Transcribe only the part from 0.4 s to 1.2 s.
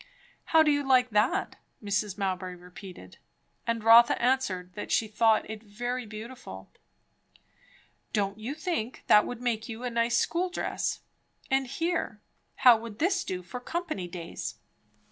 "How do you like